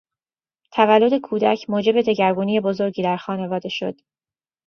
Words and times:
تولد 0.73 1.17
کودک 1.17 1.69
موجب 1.69 2.01
دگرگونی 2.01 2.59
بزرگی 2.59 3.03
در 3.03 3.17
خانواده 3.17 3.69
شد. 3.69 3.95